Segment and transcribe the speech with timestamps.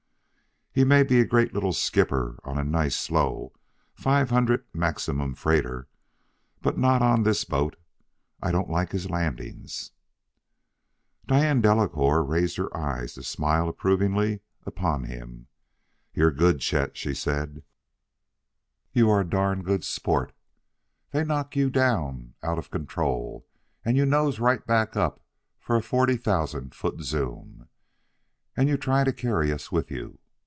[0.73, 3.51] He may be a great little skipper on a nice, slow,
[3.93, 5.89] five hundred maximum freighter,
[6.61, 7.75] but not on this boat.
[8.41, 9.91] I don't like his landings."
[11.27, 15.47] Diane Delacouer raised her eyes to smile approvingly upon him.
[16.13, 17.63] "You're good, Chet," she said;
[18.93, 20.31] "you are a darn good sport.
[21.11, 23.45] They knock you down out of control,
[23.83, 25.19] and you nose right back up
[25.59, 27.67] for a forty thousand foot zoom.
[28.55, 30.19] And you try to carry us with you.